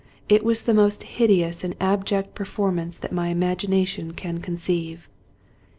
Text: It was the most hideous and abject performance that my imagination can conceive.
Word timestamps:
It 0.27 0.43
was 0.43 0.63
the 0.63 0.73
most 0.73 1.03
hideous 1.03 1.63
and 1.63 1.75
abject 1.79 2.33
performance 2.33 2.97
that 2.97 3.11
my 3.11 3.27
imagination 3.27 4.13
can 4.13 4.39
conceive. 4.41 5.07